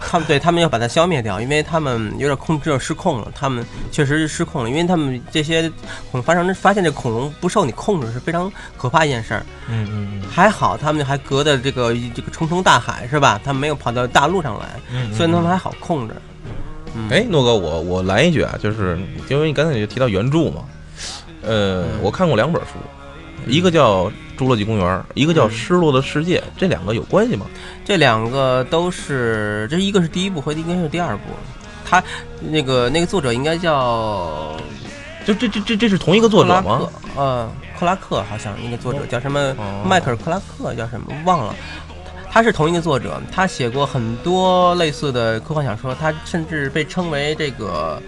[0.00, 5.70] 他们对他们要把它消灭掉，因为他们有点控制失控了，他们确实是失控了，因为他们这些
[6.10, 9.46] 恐发生发现这恐龙不受你控制是非常可怕一件事儿。
[9.68, 13.40] 嗯嗯还好他们还隔的这个这个重重大海是吧？
[13.44, 16.14] 他们没有跑到大陆上来，嗯，所以他们还好控制。
[16.94, 20.64] 嗯，哎，诺哥，我我来一句啊，就是因为你刚才就提到原著嘛，
[21.42, 22.70] 呃，我看过两本书，
[23.46, 24.04] 一个叫
[24.38, 27.46] 《侏罗纪公园》，一个叫《失落的世界》，这两个有关系吗？
[27.84, 31.24] 这两个都是，这一个是第一部和应该是第二部。
[31.84, 32.02] 他
[32.40, 34.56] 那个那个作者应该叫
[35.26, 37.20] 就这这这这是同一个作者吗克？
[37.20, 41.54] 呃，克拉克好像那个作者叫什么哦迈克尔·克拉克叫什么忘了。
[42.32, 48.00] 他是同一个作者，他写过很多类似的科幻小说，他甚至被称为这个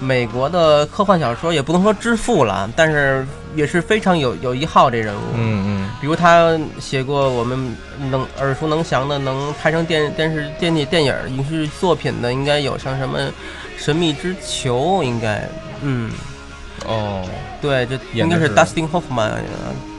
[0.00, 5.20] 美国的科幻小说，也不能说之父了，但是也是非常有有一号这人物。
[5.34, 5.88] 嗯嗯。
[6.00, 7.76] 比如他写过我们
[8.10, 13.20] 能耳熟能详的，能拍成电电视电电电影影视作品的，应该有像什么
[13.76, 15.48] 《神秘之球》，应该，
[15.82, 16.10] 嗯，
[16.84, 17.28] 嗯，哦，
[17.60, 19.42] 对，这应该是 Dustin Hoffman 呃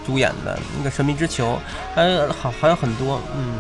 [0.10, 1.54] 主演的那个《神秘之球》，
[1.96, 3.54] 还有好还有很多，嗯，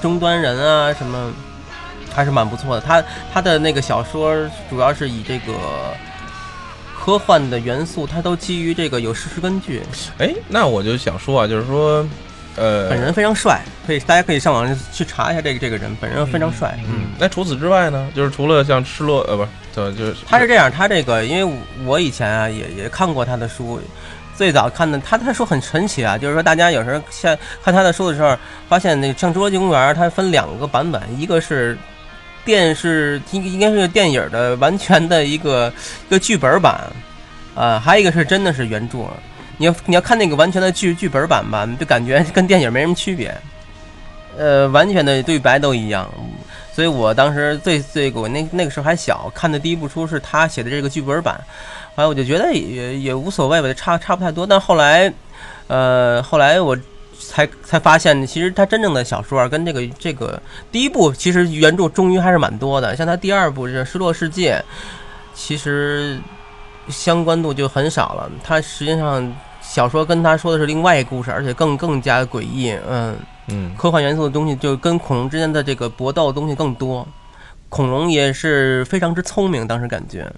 [0.00, 1.32] 终端人啊什么，
[2.14, 2.80] 还是蛮不错的。
[2.80, 3.02] 他
[3.34, 4.32] 他的那个小说
[4.70, 5.54] 主要是以这个
[6.96, 9.82] 科幻的元素，它都基于这个有事实根据。
[10.18, 12.06] 哎，那我就想说啊，就是说，
[12.54, 16.78] 呃，本人非常帅，可以大家可以上网去查一下这个这个人，本人非常帅。
[16.86, 23.80] 嗯，那除此之外呢，就是除了像失落，呃，不是，就就是他是这样，他这个因为我以前啊也也看过他的书，
[24.38, 31.76] 最早看的他他说很神奇啊，就是说大家有时候像看他的书的时候，发现那个像《侏罗纪公园》，它分两个版本，一个是
[32.44, 35.72] 电视应应该是电影的完全的一个
[36.06, 36.80] 一个剧本版，
[37.56, 38.98] 啊，还有一个是真的是原著。
[39.56, 43.36] 你要你要看那个完全的剧剧本版吧，就感觉跟电影没什么区别，
[44.38, 46.08] 呃，完全的对白都一样。
[46.72, 51.40] 所以我当时最最我那那个时候还小，看的第一部书是他写的这个剧本版，
[51.98, 54.46] 后来我就觉得也也无所谓吧，差差不太多。
[54.46, 55.12] 但后来，
[55.66, 56.78] 呃，后来我
[57.18, 64.54] 才才发现，其实他真正的小说啊，跟这个这个第一部其实原著终于还是蛮多的，像他第二部这《失落世界》，
[65.34, 66.20] 其实
[66.88, 68.30] 相关度就很少了。
[68.44, 73.16] 他实际上小说跟他说的是另外一个故事，而且更更加诡异，嗯。
[73.50, 77.08] 嗯，科幻元素的东西，就跟恐龙之间的这个搏斗的东西更多。
[77.70, 80.30] 恐龙也是非常之聪明，当时感觉，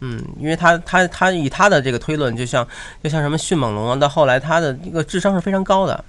[0.00, 2.66] 嗯，因为他他他以他的这个推论，就像
[3.02, 6.04] 就像什么迅猛龙啊，到后来他的这个智商是非常高的。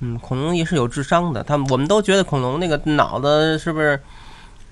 [0.00, 3.98] 嗯，恐龙也是有智商的，他们我们都觉得恐龙那个脑子是不是？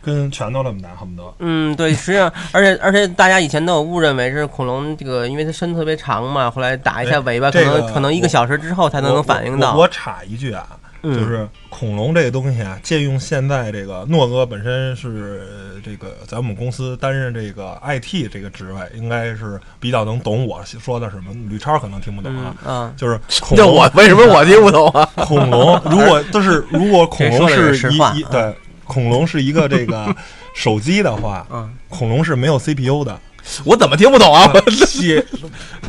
[0.03, 1.35] 跟拳头那么大，恨不得。
[1.41, 9.75] 嗯，对，实际上，而且而且大家以前都有误认为是恐龙这个，因为它身特别长嘛，后来打一下尾巴，可能、这个可能一个小时之后才能能反应到。
[9.75, 10.65] 我我插一句啊，
[11.09, 15.41] 嗯就是恐龙这个东西啊，借用现在这个诺哥本身是
[15.75, 21.33] 呃这个在我们公司担任这个 IT 这个职位，应该是比较能懂我说的什么。
[21.49, 25.09] 吕超可能听不懂啊，嗯啊，就是 恐就龙我为什么我听不懂啊？
[25.25, 30.15] 恐龙，如果就是如果恐龙是一一对恐龙是一个这个
[30.55, 33.19] 手机的话， 嗯恐龙是没有 CPU 的。
[33.65, 34.51] 我怎么听不懂啊？
[34.89, 35.23] 系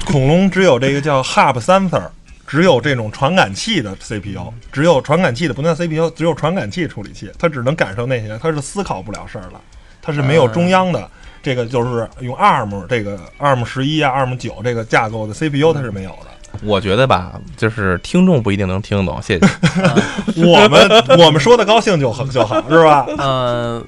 [0.05, 2.07] 恐龙只有这个叫 hub sensor，
[2.47, 9.59] 只有这种传感器的 CPU，只有传感器的，不能 CPU，只有传感器处理器，它只能感受那些，它是思考不了事儿的，
[10.01, 11.07] 它是没有中央的。
[11.43, 16.59] 这个就是用 ARM 这个 ARM 十一啊、ARM 九这个架构的 CPU 它是没有的。
[16.63, 19.45] 我觉得吧，就是听众不一定能听懂，谢谢。
[20.43, 23.05] 我们我们说的高兴就好就好，是吧？
[23.17, 23.85] 呃，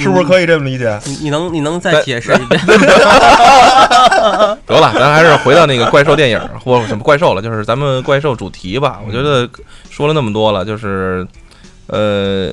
[0.00, 0.98] 是不是可以这么理解？
[1.04, 2.60] 你你能你能再解释 一遍？
[4.66, 9.00] 得了，咱还是回到那个怪兽电影或者什么怪兽了，就是咱们怪兽主题吧。
[9.06, 9.48] 我觉得
[9.88, 11.26] 说了那么多了，就是
[11.86, 12.52] 呃，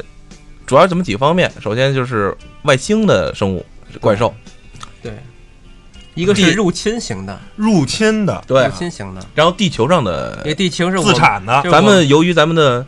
[0.66, 1.52] 主要怎么几个方面。
[1.62, 3.66] 首先就是外星的生物
[4.00, 4.34] 怪兽，
[5.02, 5.12] 对，
[6.16, 12.86] 一个是入侵型的，入侵的、对入，侵型的，然后地球上的因为地球是我自产的，咱们由于咱们的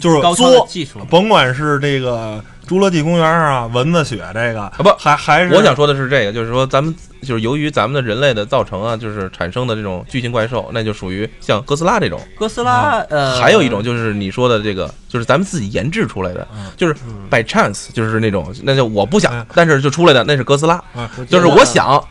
[0.00, 12.20] 就是高超技术，甭管是这个侏罗纪公园啊、蚊子血这个，啊不还还是我想说的是这个，就是说咱们就是由于咱们的人类的造成啊，就是产生的这种巨型怪兽，那就属于像哥斯拉这种。
[12.38, 22.02] 哥斯拉，呃，还有一种就是你说的这个，就是咱们自己研制出来的，就是嗯 by chance，就是那种那就我不想嗯，但是就出来的那是哥斯拉，啊，就是我想，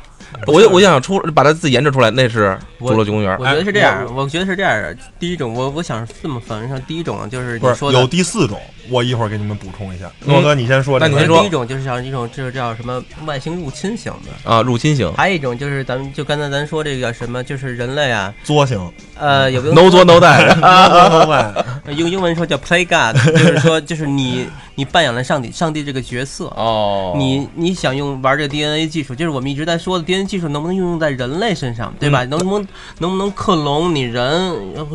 [0.45, 3.45] 我就我想出把它自己研制出来，那是侏罗纪公园我。
[3.45, 4.95] 觉得是这样哎，我觉得是这样的。
[5.19, 8.59] 第一种，我我想这么分，像第一种就是你说的有第四种，
[8.89, 10.05] 我一会儿给你们补充一下。
[10.25, 11.09] 嗯诺哥，你先说这个。
[11.09, 18.79] 那你先说第一种就是像一种就是叫什么外星入侵型的，啊，入侵型还有一种就是咱们就刚才咱说这个什么，就是人类啊，作型，
[19.17, 26.45] 呃，有个， no 作 no die，用英文说叫 play god， 就是说就是你你扮演了上帝上帝这个角色。
[26.55, 32.23] 哦，你你想用玩这个 DNA 技术，就是我们一直在说的 DNA 技术能不能运用在人类身上，对吧？
[32.25, 32.67] 能不能
[32.99, 34.53] 能不能克隆你人，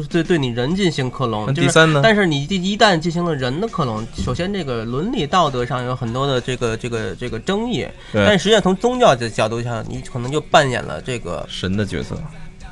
[0.09, 1.53] 对对你人进行克隆？
[1.53, 2.01] 第三呢？
[2.03, 12.17] 但是你一旦进行了人的克隆，首先这个伦理道德上有很多的这个这个这个争议，对但实际上从宗教的角度上，你可能就扮演了这个神的角色，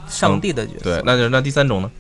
[0.09, 0.85] 上帝的角色。
[0.85, 1.91] 对，那就那第三种呢？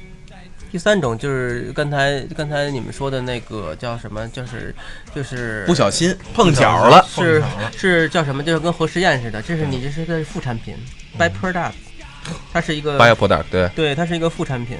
[0.71, 4.29] 第三种就是刚才刚才你们说的那个叫什么？
[4.29, 4.75] 就是
[5.15, 7.43] 就是不小心碰巧了，是
[7.77, 8.43] 是叫什么？
[8.43, 10.77] 就是跟核实验似的，这是你这是个副产品
[11.19, 11.73] ，by product，
[12.53, 14.77] 它是一个 bio product，对，对，它是一个副产品，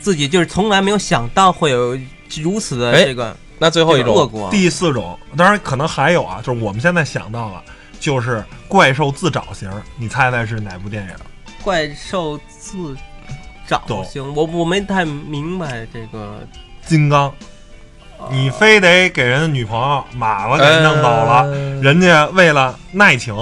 [0.00, 1.98] 自己就是从来没有想到会有
[2.42, 4.50] 如此的哎这个那最后一种。
[4.50, 7.62] 第四种，当然可能还有啊，就是我们现在想到了，
[7.98, 11.10] 就是怪兽自找型，你猜猜是哪部电影？
[11.62, 12.96] 怪兽自
[13.70, 16.40] 找行，我我没太明白这个。
[16.84, 17.32] 金刚，
[18.30, 23.32] 你非得给人家女朋友马子给弄走了，呃人家为了爱情，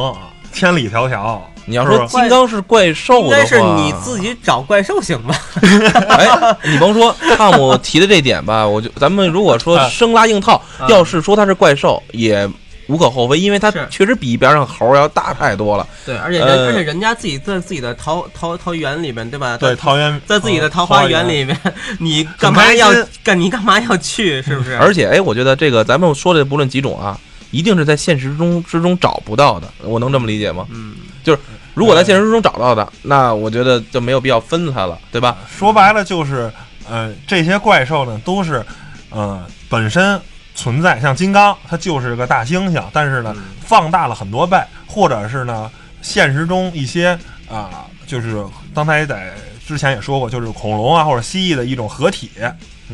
[0.53, 1.39] 千里迢迢。
[1.65, 5.35] 你要说金刚是怪兽的话，应该是你自己找怪兽行吧？
[6.09, 12.49] 哎，你甭说汤姆提的这点吧，我就咱们如果说啊生拉硬套，啊要是说他是怪兽，也
[12.89, 15.87] 无可厚非，因为它确实比边上猴要大太多了。
[16.05, 19.57] 对，而且人、呃而且人家自己在自己的桃桃桃园里面，对吧？
[19.57, 21.57] 对，桃园在自己的桃花源里面，
[22.01, 22.91] 你干嘛要
[23.23, 23.39] 干？
[23.39, 24.43] 你干嘛要去？
[24.43, 24.77] 是不是？
[24.81, 27.19] 而且，哎，我觉得这个咱们说的不论几种啊，
[27.51, 30.67] 一定是在现实中之中找不到的，我能这么理解吗？
[30.71, 31.39] 嗯，就是
[31.75, 35.37] 如果在现实之中找到的，那我觉得就没有必要分它了，对吧？
[35.59, 36.51] 说白了就是，
[36.89, 38.65] 呃，这些怪兽呢都是，
[39.11, 40.21] 呃，本身
[40.59, 45.71] 存在，像金刚，它就是个大猩猩，但是呢，嗯放大了很多倍，或者是呢，
[46.03, 47.17] 现实中一些
[47.49, 48.45] 啊、就是
[48.75, 49.33] 刚才在
[49.65, 52.29] 之前也说过，就是恐龙啊或者蜥蜴的一种合体，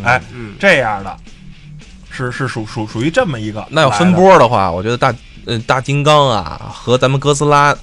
[0.05, 1.17] 哎，嗯，这样的，
[2.11, 3.67] 是是属属属于这么一个。
[3.71, 5.15] 那要分波的话，我觉得大
[5.47, 7.75] 呃大金刚啊和咱们哥斯拉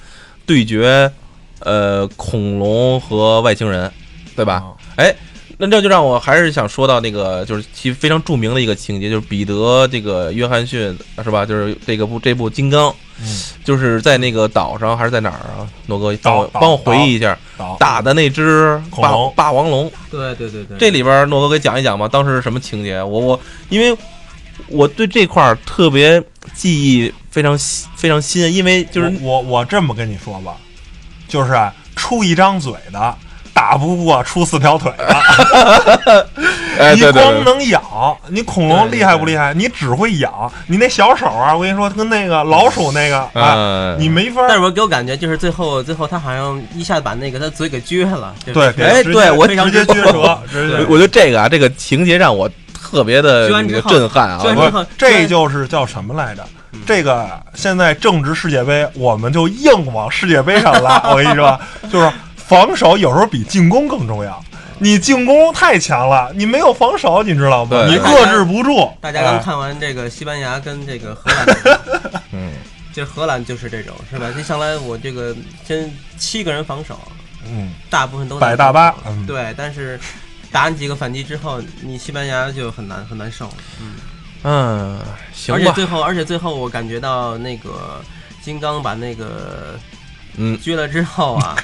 [0.46, 1.10] 对决，
[1.58, 3.92] 呃，恐龙和外星人，
[4.36, 4.62] 对吧？
[4.96, 5.04] 啊
[5.64, 11.46] 那这就让我还是想说到那个，就是其非常著名的一个情节，就是彼得这个约翰逊是吧？
[11.46, 12.90] 就是这个部这部《金刚》，
[13.20, 15.62] 嗯，就是在那个岛上还是在哪儿啊？
[15.86, 17.38] 诺哥帮我帮我回忆一下，
[17.78, 23.00] 打的那只霸霸王龙，对对对对，这里边诺哥给讲一讲吧，当时是什么情节？
[23.00, 23.96] 我我因为
[24.66, 26.20] 我对这块儿特别
[26.54, 27.56] 记忆非常
[27.94, 30.56] 非常新，因为就是我我我这么跟你说吧，
[31.28, 33.16] 就是啊出一张嘴的。
[33.54, 36.26] 打不过出四条腿的，
[36.78, 39.52] 哎你光能咬，你恐龙厉害不厉害？
[39.54, 53.48] 你只会咬，你那小手啊，我跟你说，跟那个老鼠那个啊，嗯，你没法但是我给我感觉就是最后最后他好像一下子把那个他嘴给撅了，就是对，给哎直接对我直接撅折，我我觉得这个啊，这个情节让我特别的
[53.82, 54.40] 震撼啊
[54.98, 56.42] 这就是叫什么来着？
[56.86, 61.02] 这个现在正值世界杯，我们就硬往世界杯上拉。
[61.10, 61.60] 我跟你说，
[61.92, 62.10] 就是
[62.52, 64.42] 防守有时候比进攻更重要。
[64.78, 67.86] 你进攻太强了，你没有防守，你知道吗？
[67.86, 68.90] 你克制不住。
[69.00, 72.52] 大家刚哎看完这个西班牙跟这个荷兰的，嗯，
[72.92, 74.26] 就荷兰就是这种是吧？
[74.36, 75.88] 一上来我这个先
[76.18, 76.98] 七个人防守，
[77.48, 80.00] 嗯，大部分都摆大巴，嗯，对，但是
[80.50, 83.48] 打你几个反击之后，你西班牙就很难很难受。
[83.80, 83.94] 嗯，
[84.42, 85.00] 嗯，
[85.32, 88.02] 行而且，最后而且最后我感觉到那个
[88.42, 89.78] 金刚把那个
[90.36, 91.56] 嗯，撅了之后啊，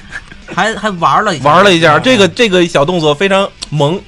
[0.47, 1.45] 还还玩了一下。
[1.45, 3.99] 玩了一下，这个这个小动作非常萌，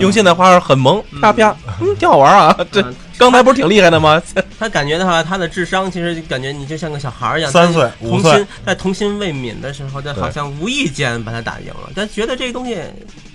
[0.00, 2.56] 用现代话说很萌，啪啪，嗯，挺好玩啊。
[2.72, 4.22] 这嗯刚才不是挺厉害的吗？
[4.60, 12.78] 他感觉的话，他的智商其实就感觉你就像个小孩一样，三岁五岁童心在童心未泯的时候，他好像无意间把他打赢了，但觉得这个东西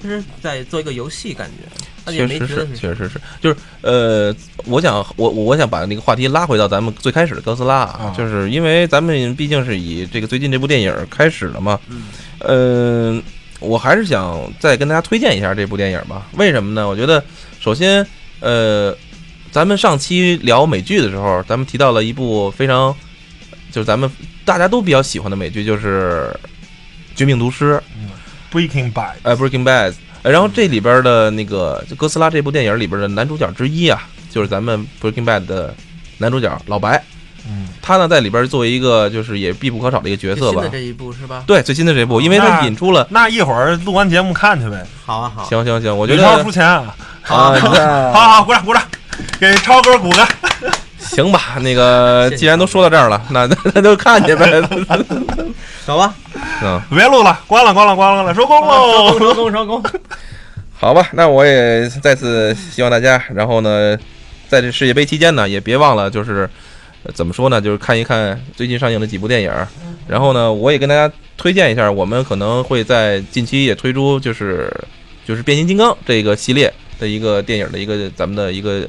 [0.02, 4.36] 就是在做一个游戏，感觉确实是，确实是，就是呃，
[4.66, 12.04] 我想我我想把那个话题拉回到咱们最开始的哥斯拉就是因为咱们毕竟是以这个最近这部电影开始的嘛，嗯
[12.40, 13.22] 呃、
[13.60, 16.28] 我还是想再跟大家推荐一下这部电影吧。
[16.34, 16.88] 为什么呢？
[16.88, 17.24] 我觉得
[17.62, 18.06] 首先，
[18.42, 18.94] 呃，
[19.50, 22.94] 咱们上期聊美剧的时候，咱们提到了一部非常，
[23.72, 24.12] 就是咱们
[24.44, 26.30] 大家都比较喜欢的美剧，就是
[27.16, 27.82] 《绝命毒师》。
[28.54, 29.94] Breaking Bad，呃，Breaking Bad。
[30.24, 34.02] 呃然后这里边的那个就哥斯拉这部电影里边的男主角之一啊，
[34.32, 35.76] 就是咱们 Breaking Bad 的
[36.18, 37.04] 男主角老白。
[37.46, 40.70] 嗯，他呢在里边作为一个就是也必不可少的一个角色吧最新的。
[40.70, 41.44] 这一部是吧？
[41.46, 43.06] 对，最新的这部，因为他引出了。
[43.10, 44.86] 那一会儿录完节目看去呗。
[45.06, 46.96] 好啊好，行行行，我觉得超出钱啊！
[47.24, 47.60] 啊，
[48.14, 48.82] 好好，鼓掌鼓掌，
[49.42, 50.28] 给超哥鼓个。
[51.04, 54.62] 行吧，那个 既然都说到这儿了，那 那就看去呗。
[55.86, 56.14] 走吧，
[56.64, 59.20] 嗯，别录了，关了关了关了关了，收工喽。
[59.20, 59.84] 收工收工。
[60.80, 63.98] 好吧，那我也再次希望大家，然后呢，
[64.48, 66.50] 在这世界杯期间呢，也别忘了就是。
[67.06, 67.60] 呃怎么说呢？
[67.60, 69.52] 就是看一看最近上映的几部电影，
[70.08, 74.74] 然后呢，我也跟大家推荐一下，我们可能会在近期也推出，就是
[75.28, 78.88] 就是变形金刚这个系列的一个电影的一个咱们的一个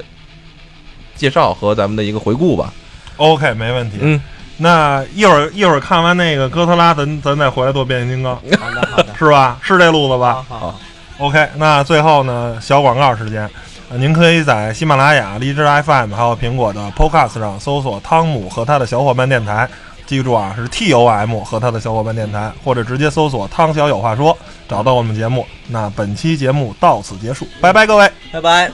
[1.15, 2.73] 介绍和咱们的一个回顾吧。
[3.17, 3.97] OK，没问题。
[4.01, 4.21] 嗯，
[4.57, 9.57] 那一会儿一会儿看完那个哥斯拉，咱咱再回来做变形金刚， 好的好的，是吧？
[9.61, 10.79] 是这路子吧好
[11.17, 13.49] ，？OK，那最后呢，小广告时间。
[13.87, 19.69] 呃您可以在喜马拉雅、荔枝 FM 还有苹果的 Podcast 上搜索“汤姆和他的小伙伴电台”，
[20.07, 24.35] 记住啊，是 T O M 和他的小伙伴电台，或者直接搜索“汤小有话说”，
[24.67, 25.45] 找到我们节目。
[25.67, 28.11] 那本期节目到此结束，拜拜，各位。
[28.31, 28.71] 拜拜，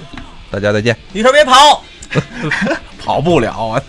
[0.49, 0.95] 大家再见。
[1.11, 1.83] 李头别跑。
[2.99, 3.81] 跑不了啊。